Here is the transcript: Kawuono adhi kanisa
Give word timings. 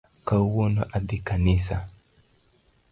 Kawuono 0.27 0.83
adhi 0.95 1.17
kanisa 1.27 1.77